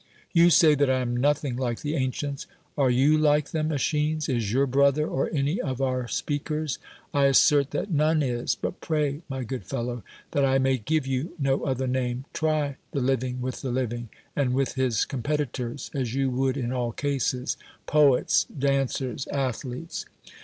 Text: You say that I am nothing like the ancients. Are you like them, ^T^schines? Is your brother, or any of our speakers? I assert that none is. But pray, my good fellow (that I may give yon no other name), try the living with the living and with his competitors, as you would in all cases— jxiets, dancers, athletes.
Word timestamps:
You 0.33 0.49
say 0.49 0.73
that 0.73 0.89
I 0.89 1.01
am 1.01 1.15
nothing 1.15 1.55
like 1.57 1.81
the 1.81 1.93
ancients. 1.93 2.47
Are 2.75 2.89
you 2.89 3.19
like 3.19 3.51
them, 3.51 3.69
^T^schines? 3.69 4.27
Is 4.29 4.51
your 4.51 4.65
brother, 4.65 5.05
or 5.07 5.29
any 5.29 5.61
of 5.61 5.79
our 5.79 6.07
speakers? 6.07 6.79
I 7.13 7.25
assert 7.25 7.69
that 7.69 7.91
none 7.91 8.23
is. 8.23 8.55
But 8.55 8.81
pray, 8.81 9.21
my 9.29 9.43
good 9.43 9.63
fellow 9.63 10.03
(that 10.31 10.43
I 10.43 10.57
may 10.57 10.79
give 10.79 11.05
yon 11.05 11.33
no 11.37 11.65
other 11.65 11.85
name), 11.85 12.25
try 12.33 12.77
the 12.93 12.99
living 12.99 13.41
with 13.41 13.61
the 13.61 13.69
living 13.69 14.09
and 14.35 14.55
with 14.55 14.73
his 14.73 15.05
competitors, 15.05 15.91
as 15.93 16.15
you 16.15 16.31
would 16.31 16.57
in 16.57 16.71
all 16.73 16.91
cases— 16.93 17.55
jxiets, 17.87 18.47
dancers, 18.57 19.27
athletes. 19.27 20.07